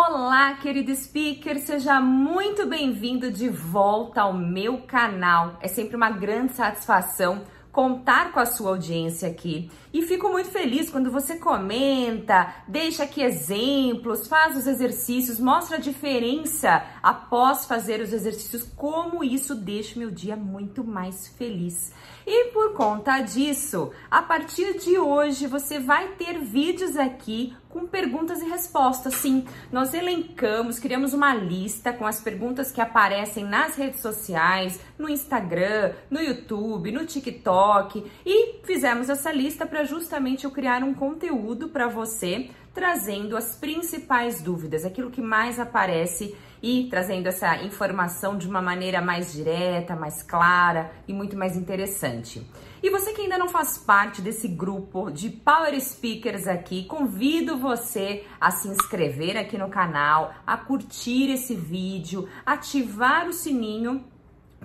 [0.00, 5.58] Olá, querido speaker, seja muito bem-vindo de volta ao meu canal.
[5.60, 9.70] É sempre uma grande satisfação contar com a sua audiência aqui.
[9.92, 15.80] E fico muito feliz quando você comenta, deixa aqui exemplos, faz os exercícios, mostra a
[15.80, 21.92] diferença após fazer os exercícios, como isso deixa meu dia muito mais feliz.
[22.26, 28.40] E por conta disso, a partir de hoje você vai ter vídeos aqui com perguntas
[28.40, 29.14] e respostas.
[29.14, 35.08] Sim, nós elencamos, criamos uma lista com as perguntas que aparecem nas redes sociais, no
[35.08, 41.68] Instagram, no YouTube, no TikTok e fizemos essa lista para justamente eu criar um conteúdo
[41.68, 48.48] para você trazendo as principais dúvidas, aquilo que mais aparece e trazendo essa informação de
[48.48, 52.44] uma maneira mais direta, mais clara e muito mais interessante.
[52.82, 58.24] E você que ainda não faz parte desse grupo de Power Speakers aqui, convido você
[58.40, 64.04] a se inscrever aqui no canal, a curtir esse vídeo, ativar o sininho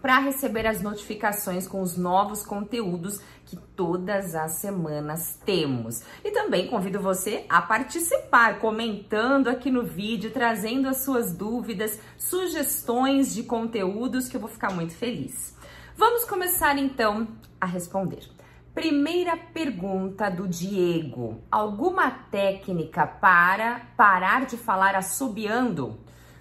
[0.04, 6.04] para receber as notificações com os novos conteúdos que todas as semanas temos.
[6.26, 13.34] E também convido você a participar, comentando aqui no vídeo, trazendo as suas dúvidas, sugestões
[13.34, 15.58] de conteúdos que eu vou ficar muito feliz.
[15.96, 17.30] Vamos começar então
[17.62, 18.30] a responder.
[18.76, 25.98] Primeira pergunta do Diego: alguma técnica para parar de falar assobiando?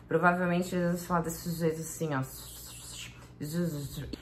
[0.09, 2.23] Provavelmente eles falar desse jeito assim, ó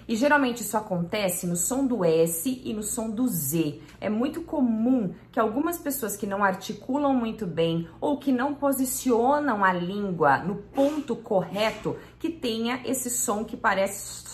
[0.09, 3.81] e geralmente isso acontece no som do S e no som do Z.
[4.01, 9.63] É muito comum que algumas pessoas que não articulam muito bem ou que não posicionam
[9.63, 14.31] a língua no ponto correto, que tenha esse som que parece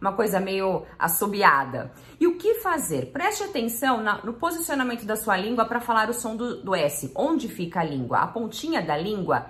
[0.00, 1.92] uma coisa meio assobiada.
[2.20, 3.12] E o que fazer?
[3.12, 7.10] Preste atenção no posicionamento da sua língua para falar o som do, do S.
[7.14, 8.18] Onde fica a língua?
[8.18, 9.46] A pontinha da língua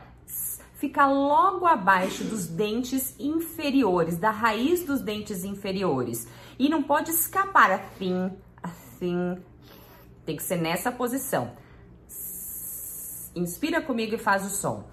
[0.85, 6.29] fica logo abaixo dos dentes inferiores, da raiz dos dentes inferiores.
[6.59, 8.31] E não pode escapar assim,
[8.63, 9.39] assim.
[10.27, 11.53] Tem que ser nessa posição.
[13.35, 14.85] Inspira comigo e faz o som.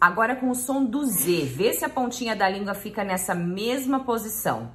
[0.00, 4.00] Agora com o som do Z, vê se a pontinha da língua fica nessa mesma
[4.00, 4.72] posição.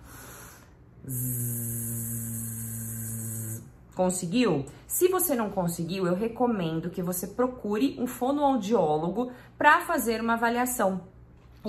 [3.96, 4.66] Conseguiu?
[4.86, 11.02] Se você não conseguiu, eu recomendo que você procure um fonoaudiólogo para fazer uma avaliação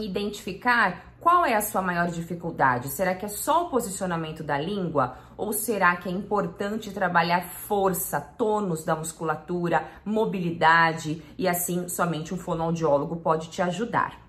[0.02, 2.88] identificar qual é a sua maior dificuldade.
[2.88, 8.20] Será que é só o posicionamento da língua ou será que é importante trabalhar força,
[8.20, 14.20] tônus da musculatura, mobilidade e assim somente um fonoaudiólogo pode te ajudar?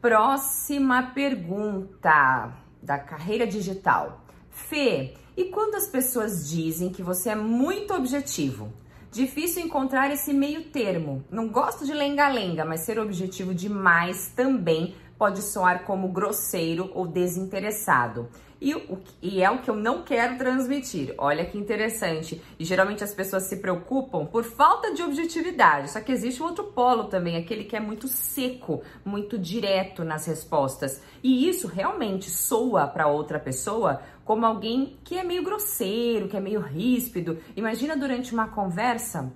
[0.00, 2.52] Próxima pergunta
[2.82, 4.20] da carreira digital.
[4.50, 8.72] Fê, e quando as pessoas dizem que você é muito objetivo?
[9.10, 11.24] Difícil encontrar esse meio termo.
[11.30, 18.28] Não gosto de lenga-lenga, mas ser objetivo demais também pode soar como grosseiro ou desinteressado.
[18.60, 21.14] E, o, e é o que eu não quero transmitir.
[21.18, 22.42] Olha que interessante.
[22.58, 25.90] E geralmente as pessoas se preocupam por falta de objetividade.
[25.90, 30.24] Só que existe um outro polo também, aquele que é muito seco, muito direto nas
[30.24, 31.02] respostas.
[31.22, 36.40] E isso realmente soa para outra pessoa como alguém que é meio grosseiro, que é
[36.40, 37.38] meio ríspido.
[37.54, 39.30] Imagina durante uma conversa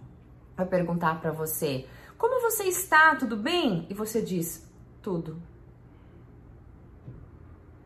[0.57, 3.15] eu perguntar para você: "Como você está?
[3.15, 4.67] Tudo bem?" E você diz:
[5.03, 5.39] "Tudo".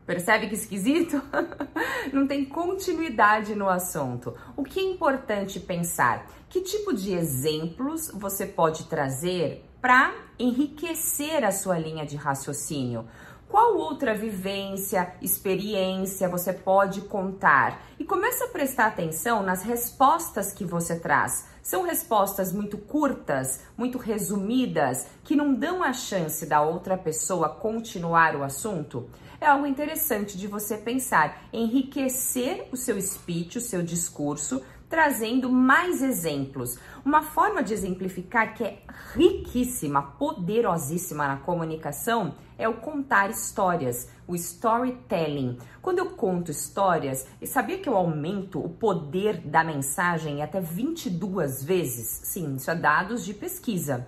[0.07, 1.23] Percebe que esquisito?
[2.13, 4.35] Não tem continuidade no assunto.
[4.57, 6.27] O que é importante pensar?
[6.49, 13.07] Que tipo de exemplos você pode trazer para enriquecer a sua linha de raciocínio?
[13.53, 17.83] Qual outra vivência, experiência você pode contar?
[17.99, 21.47] E comece a prestar atenção nas respostas que você traz.
[21.63, 28.35] São respostas muito curtas, muito resumidas, que não dão a chance da outra pessoa continuar
[28.37, 29.11] o assunto?
[29.39, 36.03] É algo interessante de você pensar, enriquecer o seu speech, o seu discurso, trazendo mais
[36.03, 36.79] exemplos.
[37.03, 38.83] Uma forma de exemplificar que é
[39.15, 45.57] riquíssima, poderosíssima na comunicação é o contar histórias, o storytelling.
[45.81, 51.65] Quando eu conto histórias, e sabia que eu aumento o poder da mensagem até 22
[51.65, 52.21] vezes?
[52.25, 54.07] Sim, isso é dados de pesquisa.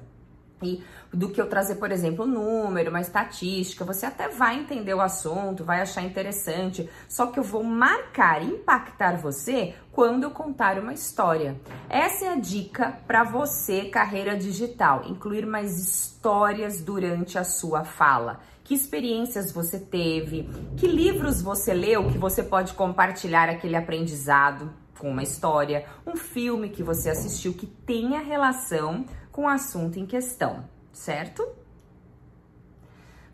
[0.64, 0.82] E
[1.12, 5.00] do que eu trazer, por exemplo, um número, uma estatística, você até vai entender o
[5.00, 10.92] assunto, vai achar interessante, só que eu vou marcar, impactar você quando eu contar uma
[10.92, 11.56] história.
[11.88, 18.40] Essa é a dica para você, carreira digital, incluir mais histórias durante a sua fala.
[18.64, 20.48] Que experiências você teve?
[20.76, 24.72] Que livros você leu que você pode compartilhar aquele aprendizado?
[24.98, 30.06] com uma história, um filme que você assistiu que tenha relação com o assunto em
[30.06, 31.44] questão, certo?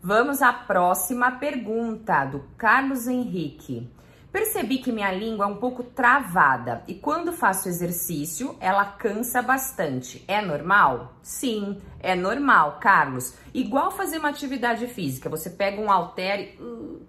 [0.01, 3.87] Vamos à próxima pergunta do Carlos Henrique.
[4.31, 10.25] Percebi que minha língua é um pouco travada e quando faço exercício, ela cansa bastante.
[10.27, 11.13] É normal?
[11.21, 13.35] Sim, é normal, Carlos.
[13.53, 16.99] Igual fazer uma atividade física, você pega um halter uh,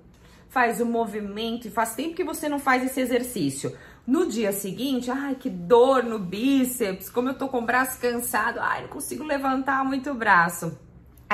[0.53, 3.75] faz o movimento e faz tempo que você não faz esse exercício.
[4.07, 8.59] No dia seguinte, ai, que dor no bíceps, como eu tô com o braço cansado,
[8.61, 10.77] ai, não consigo levantar muito o braço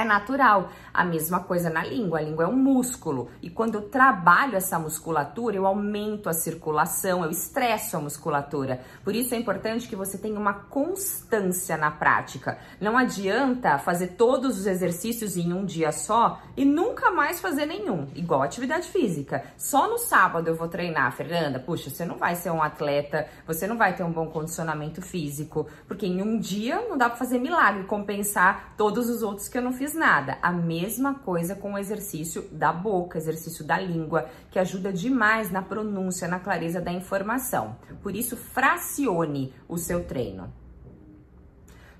[0.01, 0.71] é natural.
[0.93, 2.19] A mesma coisa na língua.
[2.19, 3.31] A língua é um músculo.
[3.43, 8.81] E quando eu trabalho essa musculatura, eu aumento a circulação, eu estresso a musculatura.
[9.05, 12.59] Por isso é importante que você tenha uma constância na prática.
[12.81, 18.09] Não adianta fazer todos os exercícios em um dia só e nunca mais fazer nenhum.
[18.15, 19.45] Igual atividade física.
[19.57, 21.59] Só no sábado eu vou treinar, Fernanda.
[21.59, 25.67] Puxa, você não vai ser um atleta, você não vai ter um bom condicionamento físico.
[25.87, 29.63] Porque em um dia não dá pra fazer milagre, compensar todos os outros que eu
[29.63, 30.39] não fiz nada.
[30.43, 35.63] A mesma coisa com o exercício da boca, exercício da língua, que ajuda demais na
[35.63, 37.77] pronúncia, na clareza da informação.
[38.03, 40.53] Por isso, fracione o seu treino.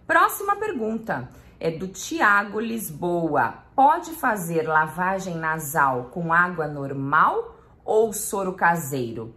[0.07, 1.29] Próxima pergunta
[1.61, 3.65] é do Tiago Lisboa.
[3.75, 9.35] Pode fazer lavagem nasal com água normal ou soro caseiro?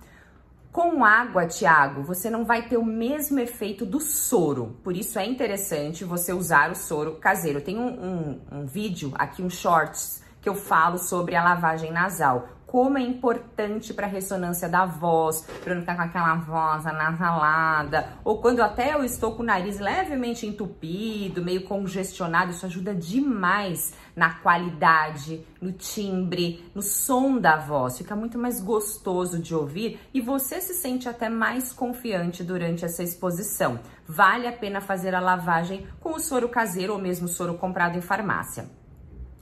[0.72, 4.78] Com água, Tiago, você não vai ter o mesmo efeito do soro.
[4.82, 7.60] Por isso é interessante você usar o soro caseiro.
[7.60, 12.48] Tem um, um, um vídeo aqui, um shorts, que eu falo sobre a lavagem nasal
[12.72, 18.14] como é importante para a ressonância da voz, para não ficar com aquela voz anasalada,
[18.24, 23.94] ou quando até eu estou com o nariz levemente entupido, meio congestionado, isso ajuda demais
[24.16, 27.98] na qualidade, no timbre, no som da voz.
[27.98, 33.04] Fica muito mais gostoso de ouvir e você se sente até mais confiante durante essa
[33.04, 33.82] exposição.
[34.08, 38.02] Vale a pena fazer a lavagem com o soro caseiro ou mesmo soro comprado em
[38.02, 38.70] farmácia.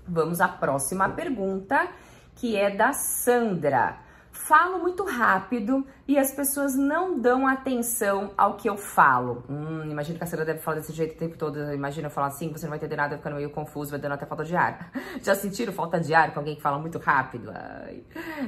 [0.07, 1.87] Vamos à próxima pergunta
[2.39, 3.97] que é da Sandra.
[4.31, 9.43] Falo muito rápido e as pessoas não dão atenção ao que eu falo.
[9.49, 11.59] Hum, imagina que a Sandra deve falar desse jeito o tempo todo.
[11.73, 14.25] Imagina eu falar assim, você não vai entender nada, ficando meio confuso, vai dando até
[14.25, 14.91] falta de ar.
[15.21, 17.51] Já sentiram falta de ar com alguém que fala muito rápido?
[17.53, 18.01] Ai,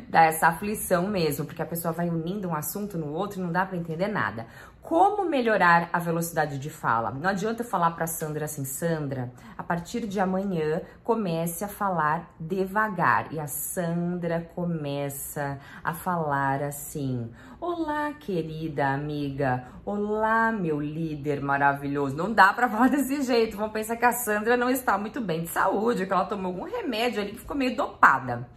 [0.08, 3.52] dá essa aflição mesmo, porque a pessoa vai unindo um assunto no outro e não
[3.52, 4.48] dá para entender nada.
[4.82, 7.12] Como melhorar a velocidade de fala?
[7.12, 12.34] Não adianta eu falar para Sandra assim, Sandra, a partir de amanhã comece a falar
[12.40, 13.32] devagar.
[13.32, 19.66] E a Sandra começa a falar assim: Olá, querida amiga.
[19.86, 22.18] Olá, meu líder maravilhoso.
[22.18, 23.56] Não dá para falar desse jeito.
[23.56, 26.66] Vão pensar que a Sandra não está muito bem de saúde, que ela tomou algum
[26.66, 28.50] remédio ali que ficou meio dopada.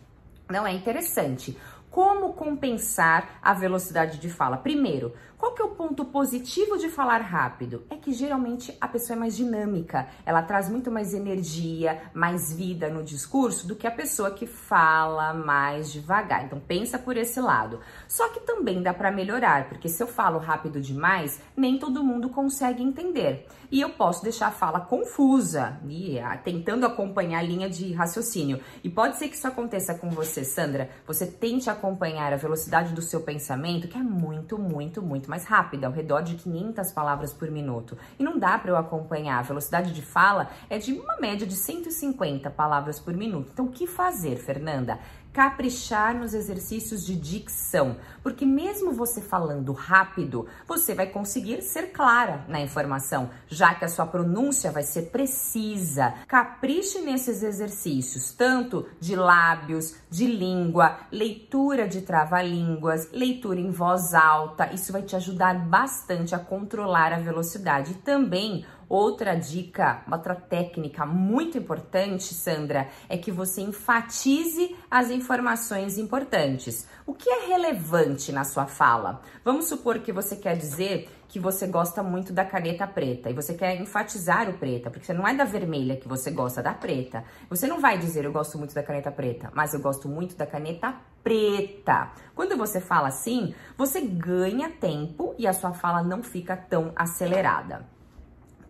[0.50, 1.56] Não é interessante.
[1.94, 4.56] Como compensar a velocidade de fala?
[4.56, 7.84] Primeiro, qual que é o ponto positivo de falar rápido?
[7.90, 12.88] É que geralmente a pessoa é mais dinâmica, ela traz muito mais energia, mais vida
[12.88, 16.46] no discurso do que a pessoa que fala mais devagar.
[16.46, 17.80] Então pensa por esse lado.
[18.08, 22.30] Só que também dá para melhorar, porque se eu falo rápido demais, nem todo mundo
[22.30, 23.46] consegue entender.
[23.70, 28.60] E eu posso deixar a fala confusa, e, ah, tentando acompanhar a linha de raciocínio.
[28.82, 30.88] E pode ser que isso aconteça com você, Sandra.
[31.06, 35.88] Você tente acompanhar a velocidade do seu pensamento, que é muito, muito, muito mais rápida,
[35.88, 37.98] ao redor de 500 palavras por minuto.
[38.16, 39.40] E não dá para eu acompanhar.
[39.40, 43.50] A velocidade de fala é de uma média de 150 palavras por minuto.
[43.52, 45.00] Então, o que fazer, Fernanda?
[45.34, 52.44] Caprichar nos exercícios de dicção, porque mesmo você falando rápido, você vai conseguir ser clara
[52.46, 56.14] na informação, já que a sua pronúncia vai ser precisa.
[56.28, 64.72] Capriche nesses exercícios, tanto de lábios, de língua, leitura de trava-línguas, leitura em voz alta.
[64.72, 71.06] Isso vai te ajudar bastante a controlar a velocidade e também Outra dica, outra técnica
[71.06, 76.86] muito importante, Sandra, é que você enfatize as informações importantes.
[77.06, 79.20] O que é relevante na sua fala?
[79.44, 83.54] Vamos supor que você quer dizer que você gosta muito da caneta preta e você
[83.54, 87.24] quer enfatizar o preta, porque não é da vermelha que você gosta da preta.
[87.50, 90.46] Você não vai dizer eu gosto muito da caneta preta, mas eu gosto muito da
[90.46, 92.12] caneta preta.
[92.34, 97.93] Quando você fala assim, você ganha tempo e a sua fala não fica tão acelerada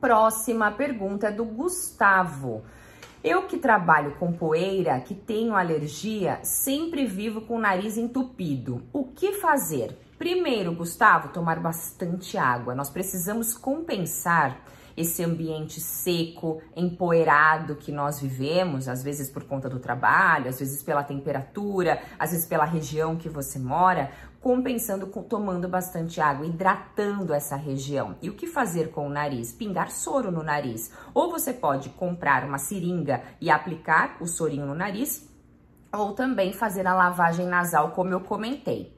[0.05, 2.63] próxima pergunta é do Gustavo.
[3.23, 8.83] Eu que trabalho com poeira, que tenho alergia, sempre vivo com o nariz entupido.
[8.93, 9.97] O que fazer?
[10.19, 12.75] Primeiro, Gustavo, tomar bastante água.
[12.75, 14.61] Nós precisamos compensar
[14.95, 20.83] esse ambiente seco, empoeirado que nós vivemos, às vezes por conta do trabalho, às vezes
[20.83, 24.11] pela temperatura, às vezes pela região que você mora,
[24.45, 28.15] compensando com, tomando bastante água, hidratando essa região.
[28.21, 29.55] E o que fazer com o nariz?
[29.55, 30.93] Pingar soro no nariz.
[31.15, 35.27] Ou você pode comprar uma seringa e aplicar o sorinho no nariz,
[35.91, 38.95] ou também fazer a lavagem nasal, como eu comentei.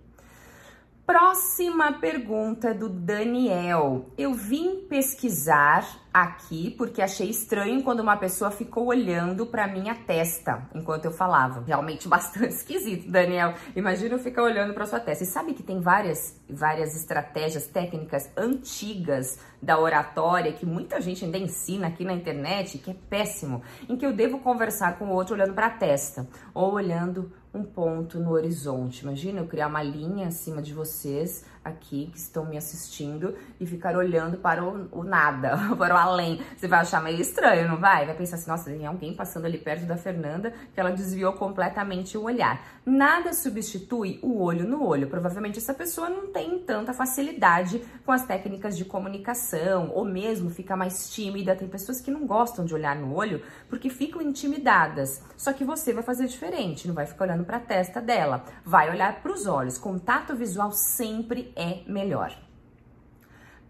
[1.06, 4.10] Próxima pergunta do Daniel.
[4.18, 10.68] Eu vim pesquisar aqui porque achei estranho quando uma pessoa ficou olhando para minha testa
[10.74, 11.62] enquanto eu falava.
[11.64, 13.54] Realmente bastante esquisito, Daniel.
[13.76, 15.22] Imagina eu ficar olhando para sua testa.
[15.22, 21.38] E sabe que tem várias várias estratégias técnicas antigas da oratória que muita gente ainda
[21.38, 25.34] ensina aqui na internet, que é péssimo, em que eu devo conversar com o outro
[25.34, 29.02] olhando para a testa ou olhando um ponto no horizonte.
[29.02, 33.96] Imagina eu criar uma linha acima de vocês aqui que estão me assistindo e ficar
[33.96, 36.40] olhando para o, o, nada, para o além.
[36.56, 38.06] Você vai achar meio estranho, não vai?
[38.06, 42.16] Vai pensar assim, nossa, tem alguém passando ali perto da Fernanda que ela desviou completamente
[42.16, 42.64] o olhar.
[42.84, 45.08] Nada substitui o olho no olho.
[45.08, 50.76] Provavelmente essa pessoa não tem tanta facilidade com as técnicas de comunicação ou mesmo fica
[50.76, 51.56] mais tímida.
[51.56, 55.22] Tem pessoas que não gostam de olhar no olho porque ficam intimidadas.
[55.36, 58.90] Só que você vai fazer diferente, não vai ficar olhando para a testa dela, vai
[58.90, 59.78] olhar para os olhos.
[59.78, 62.36] Contato visual sempre é melhor.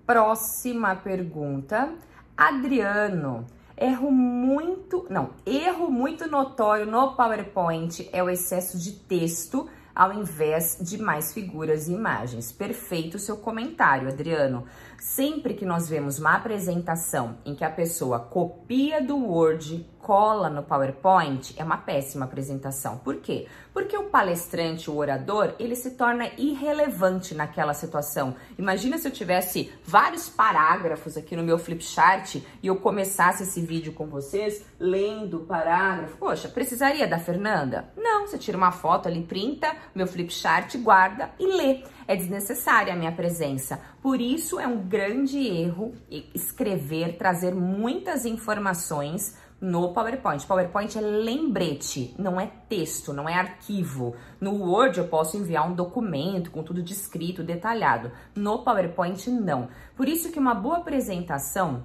[0.07, 1.93] Próxima pergunta.
[2.37, 10.13] Adriano, erro muito, não, erro muito notório no PowerPoint é o excesso de texto ao
[10.13, 12.53] invés de mais figuras e imagens.
[12.53, 14.67] Perfeito o seu comentário, Adriano.
[14.99, 20.63] Sempre que nós vemos uma apresentação em que a pessoa copia do Word, cola no
[20.63, 22.99] PowerPoint, é uma péssima apresentação.
[22.99, 23.49] Por quê?
[23.73, 28.37] Porque o palestrante, o orador, ele se torna irrelevante naquela situação.
[28.57, 33.93] Imagina se eu tivesse vários parágrafos aqui no meu flipchart e eu começasse esse vídeo
[33.93, 36.17] com vocês lendo o parágrafo.
[36.19, 37.89] Poxa, precisaria da Fernanda?
[37.97, 42.97] Não, você tira uma foto ali, printa meu flipchart, guarda e lê é desnecessária a
[42.97, 43.81] minha presença.
[44.03, 45.95] Por isso é um grande erro
[46.35, 50.47] escrever, trazer muitas informações no PowerPoint.
[50.47, 54.15] PowerPoint é lembrete, não é texto, não é arquivo.
[54.41, 58.13] No Word eu posso enviar um documento com tudo descrito, detalhado.
[58.35, 59.69] No PowerPoint não.
[59.97, 61.85] Por isso que uma boa apresentação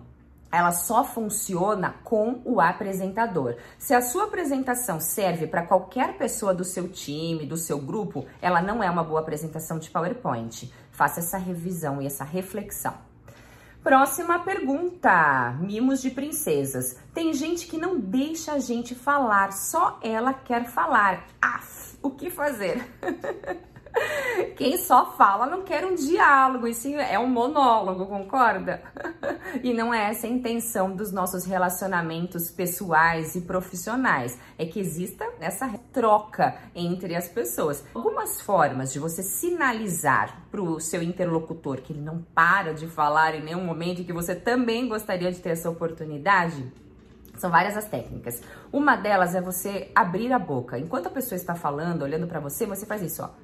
[0.51, 3.55] ela só funciona com o apresentador.
[3.77, 8.61] Se a sua apresentação serve para qualquer pessoa do seu time, do seu grupo, ela
[8.61, 10.71] não é uma boa apresentação de PowerPoint.
[10.91, 12.93] Faça essa revisão e essa reflexão.
[13.83, 16.97] Próxima pergunta: Mimos de princesas.
[17.13, 21.25] Tem gente que não deixa a gente falar, só ela quer falar.
[21.41, 22.87] Af, o que fazer?
[24.61, 28.79] Quem só fala não quer um diálogo, sim é um monólogo, concorda?
[29.63, 35.27] E não é essa a intenção dos nossos relacionamentos pessoais e profissionais, é que exista
[35.39, 37.83] essa troca entre as pessoas.
[37.93, 43.35] Algumas formas de você sinalizar para o seu interlocutor que ele não para de falar
[43.35, 46.71] em nenhum momento e que você também gostaria de ter essa oportunidade
[47.37, 48.41] são várias as técnicas.
[48.71, 50.77] Uma delas é você abrir a boca.
[50.77, 53.40] Enquanto a pessoa está falando, olhando para você, você faz isso, ó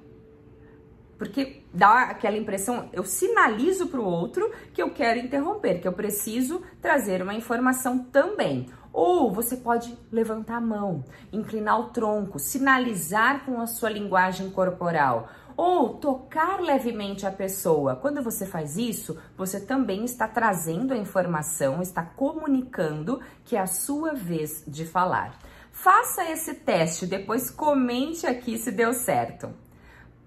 [1.18, 5.94] porque dá aquela impressão, eu sinalizo para o outro que eu quero interromper, que eu
[5.94, 8.68] preciso trazer uma informação também.
[8.94, 15.30] Ou você pode levantar a mão, inclinar o tronco, sinalizar com a sua linguagem corporal,
[15.56, 17.96] ou tocar levemente a pessoa.
[17.96, 23.68] Quando você faz isso, você também está trazendo a informação, está comunicando que é a
[23.68, 25.38] sua vez de falar.
[25.72, 29.67] Faça esse teste, depois comente aqui se deu certo.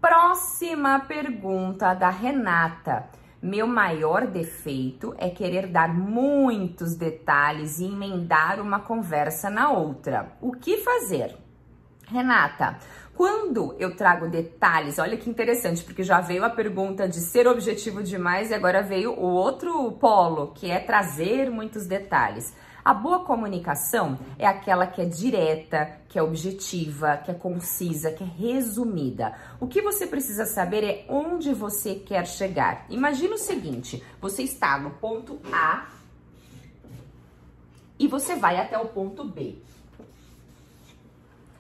[0.01, 3.11] Próxima pergunta da Renata.
[3.43, 10.33] Meu maior defeito é querer dar muitos detalhes e emendar uma conversa na outra.
[10.41, 11.37] O que fazer?
[12.07, 12.79] Renata,
[13.15, 18.03] quando eu trago detalhes, olha que interessante, porque já veio a pergunta de ser objetivo
[18.03, 22.57] demais e agora veio o outro polo, que é trazer muitos detalhes.
[22.85, 28.25] A boa comunicação é aquela que é direta, que é objetiva, que é concisa, que
[28.25, 29.35] é resumida.
[29.61, 32.87] O que você precisa saber é onde você quer chegar.
[32.89, 35.89] Imagina o seguinte: você está no ponto A
[37.99, 39.59] e você vai até o ponto B.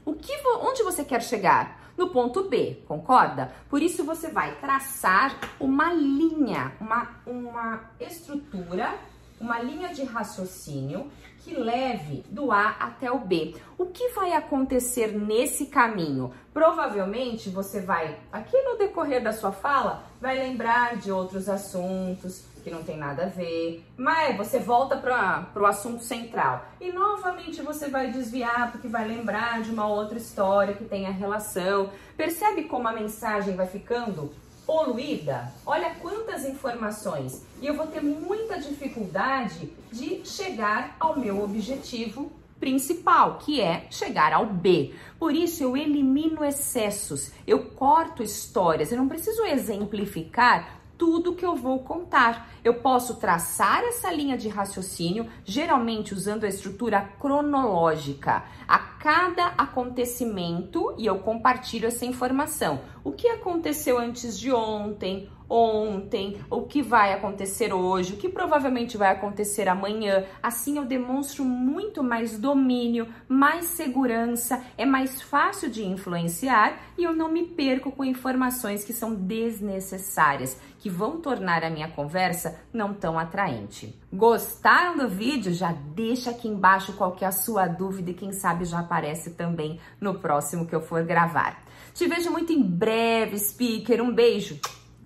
[0.07, 1.79] O que, onde você quer chegar?
[1.99, 3.53] No ponto B, concorda?
[3.69, 8.99] Por isso você vai traçar uma linha, uma, uma estrutura
[9.41, 13.55] uma linha de raciocínio que leve do A até o B.
[13.79, 16.33] O que vai acontecer nesse caminho?
[16.53, 22.71] Provavelmente você vai, aqui no decorrer da sua fala, vai lembrar de outros assuntos que
[22.71, 27.89] não tem nada a ver, mas você volta para o assunto central e novamente você
[27.89, 31.91] vai desviar porque vai lembrar de uma outra história que tenha relação.
[32.19, 34.31] Percebe como a mensagem vai ficando
[34.71, 35.53] poluída?
[35.67, 43.39] Olha quantas informações e eu vou ter muita dificuldade de chegar ao meu objetivo principal,
[43.39, 44.95] que é chegar ao B.
[45.19, 51.57] Por isso eu elimino excessos, eu corto histórias, eu não preciso exemplificar tudo que eu
[51.57, 52.51] vou contar.
[52.63, 60.95] Eu posso traçar essa linha de raciocínio, geralmente usando a estrutura cronológica, a cada acontecimento
[60.99, 62.83] e eu compartilho essa informação.
[63.03, 65.31] O que aconteceu antes de ontem?
[65.51, 70.25] Ontem, o que vai acontecer hoje, o que provavelmente vai acontecer amanhã.
[70.41, 77.13] Assim eu demonstro muito mais domínio, mais segurança, é mais fácil de influenciar e eu
[77.13, 82.95] não me perco com informações que são desnecessárias, que vão tornar a minha conversa não
[82.95, 83.99] tão atraente.
[84.13, 85.53] Gostaram do vídeo?
[85.53, 89.81] Já deixa aqui embaixo qual é a sua dúvida e quem sabe já aparece também
[90.01, 91.63] no próximo que eu for gravar.
[91.93, 94.03] Te vejo muito em breve, speaker.
[94.03, 94.59] Um beijo.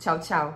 [0.05, 0.53] Tchau, tchau.